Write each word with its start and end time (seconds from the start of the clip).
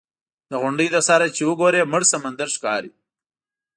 د 0.49 0.51
غونډۍ 0.61 0.87
له 0.95 1.01
سره 1.09 1.25
چې 1.35 1.41
وګورې 1.49 1.81
مړ 1.91 2.01
سمندر 2.11 2.47
ښکاري. 2.55 2.91